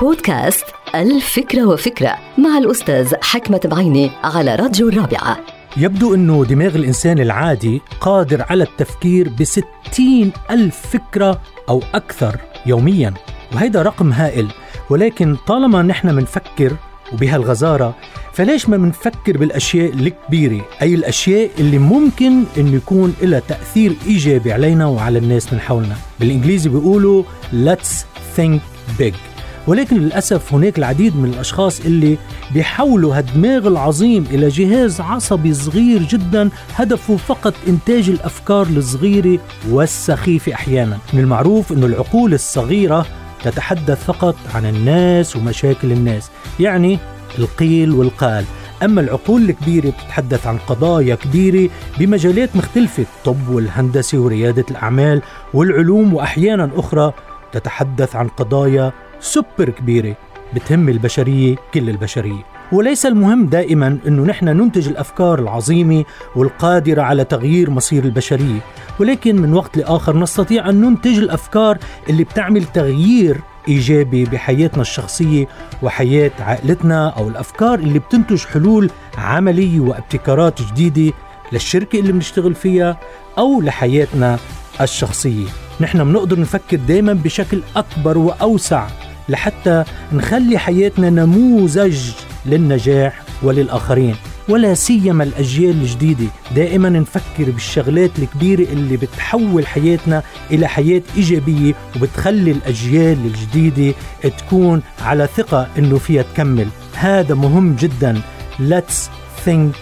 [0.00, 5.38] بودكاست الفكرة وفكرة مع الأستاذ حكمة بعيني على راديو الرابعة.
[5.76, 12.36] يبدو أنه دماغ الإنسان العادي قادر على التفكير بستين ألف فكرة أو أكثر
[12.66, 13.14] يوميا
[13.54, 14.48] وهذا رقم هائل.
[14.90, 16.76] ولكن طالما نحن منفكر
[17.12, 17.94] وبهالغزارة
[18.32, 24.86] فليش ما منفكر بالأشياء الكبيرة؟ أي الأشياء اللي ممكن أن يكون لها تأثير إيجابي علينا
[24.86, 25.96] وعلى الناس من حولنا.
[26.20, 28.04] بالإنجليزي بيقولوا let's
[28.36, 28.60] think
[28.98, 29.33] big.
[29.66, 32.18] ولكن للأسف هناك العديد من الأشخاص اللي
[32.54, 39.38] بيحولوا هالدماغ العظيم إلى جهاز عصبي صغير جدا هدفه فقط إنتاج الأفكار الصغيرة
[39.70, 40.98] والسخيفة أحيانا.
[41.12, 43.06] من المعروف أن العقول الصغيرة
[43.44, 46.98] تتحدث فقط عن الناس ومشاكل الناس يعني
[47.38, 48.44] القيل والقال.
[48.82, 55.22] أما العقول الكبيرة بتتحدث عن قضايا كبيرة بمجالات مختلفة الطب والهندسة وريادة الأعمال
[55.54, 57.12] والعلوم وأحيانا أخرى
[57.52, 58.92] تتحدث عن قضايا
[59.24, 60.16] سوبر كبيرة
[60.54, 62.44] بتهم البشرية كل البشرية.
[62.72, 66.04] وليس المهم دائما أنه نحن ننتج الأفكار العظيمة
[66.36, 68.60] والقادرة على تغيير مصير البشرية.
[69.00, 75.48] ولكن من وقت لآخر نستطيع أن ننتج الأفكار اللي بتعمل تغيير إيجابي بحياتنا الشخصية
[75.82, 81.12] وحياة عائلتنا أو الأفكار اللي بتنتج حلول عملية وابتكارات جديدة
[81.52, 83.00] للشركة اللي بنشتغل فيها
[83.38, 84.38] أو لحياتنا
[84.80, 85.46] الشخصية.
[85.80, 88.86] نحن بنقدر نفكر دايما بشكل أكبر وأوسع.
[89.28, 92.10] لحتى نخلي حياتنا نموذج
[92.46, 94.16] للنجاح وللآخرين
[94.48, 96.26] ولا سيما الأجيال الجديدة.
[96.54, 103.94] دائما نفكر بالشغلات الكبيرة اللي بتحول حياتنا إلى حياة إيجابية وبتخلي الأجيال الجديدة
[104.38, 106.68] تكون على ثقة إنه فيها تكمل.
[106.94, 108.20] هذا مهم جدا.
[108.58, 109.08] Let's
[109.46, 109.74] think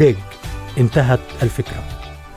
[0.00, 0.16] big.
[0.78, 1.84] انتهت الفكرة.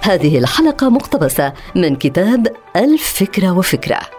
[0.01, 4.16] هذه الحلقة مقتبسة من كتاب الفكرة وفكرة.